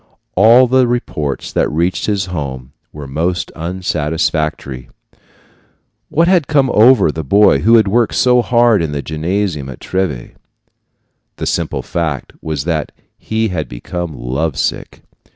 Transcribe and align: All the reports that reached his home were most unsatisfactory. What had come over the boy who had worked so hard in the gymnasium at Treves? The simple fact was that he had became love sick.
All 0.35 0.65
the 0.65 0.87
reports 0.87 1.53
that 1.53 1.69
reached 1.69 2.07
his 2.07 2.25
home 2.25 2.71
were 2.91 3.05
most 3.05 3.51
unsatisfactory. 3.55 4.89
What 6.09 6.27
had 6.27 6.47
come 6.47 6.71
over 6.71 7.11
the 7.11 7.23
boy 7.23 7.59
who 7.59 7.75
had 7.75 7.87
worked 7.87 8.15
so 8.15 8.41
hard 8.41 8.81
in 8.81 8.93
the 8.93 9.03
gymnasium 9.03 9.69
at 9.69 9.79
Treves? 9.79 10.31
The 11.35 11.45
simple 11.45 11.83
fact 11.83 12.33
was 12.41 12.63
that 12.63 12.91
he 13.19 13.49
had 13.49 13.69
became 13.69 14.15
love 14.15 14.57
sick. 14.57 15.03